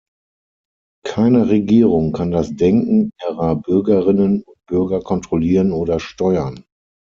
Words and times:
Keine 1.05 1.49
Regierung 1.49 2.11
kann 2.11 2.31
das 2.31 2.55
Denken 2.55 3.11
ihrer 3.23 3.55
Bürgerinnen 3.55 4.41
und 4.41 4.57
Bürger 4.65 4.99
kontrollieren 4.99 5.71
oder 5.71 5.99
steuern. 5.99 6.65